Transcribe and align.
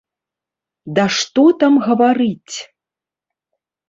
Да 0.99 1.03
што 1.17 1.43
там 1.63 1.73
гаварыць! 1.87 2.57